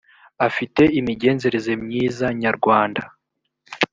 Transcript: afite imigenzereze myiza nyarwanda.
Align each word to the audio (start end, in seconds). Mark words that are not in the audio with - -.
afite 0.47 0.81
imigenzereze 0.99 1.71
myiza 1.83 2.25
nyarwanda. 2.41 3.01